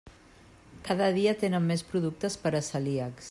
Cada 0.87 1.09
dia 1.19 1.35
tenen 1.45 1.69
més 1.73 1.85
productes 1.93 2.43
per 2.47 2.55
a 2.63 2.65
celíacs. 2.73 3.17